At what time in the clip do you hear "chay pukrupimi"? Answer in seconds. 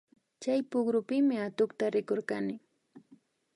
0.41-1.35